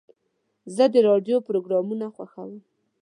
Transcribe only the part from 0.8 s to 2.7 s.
د راډیو پروګرامونه خوښوم.